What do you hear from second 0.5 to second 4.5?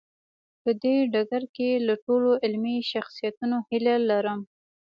په دې ډګر کې له ټولو علمي شخصیتونو هیله لرم.